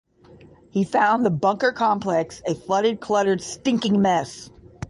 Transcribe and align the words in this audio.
He 0.71 0.83
found 0.83 1.23
the 1.23 1.29
bunker 1.29 1.71
complex 1.71 2.41
a 2.47 2.55
flooded, 2.55 2.99
cluttered, 3.01 3.39
stinking 3.39 4.01
mess. 4.01 4.49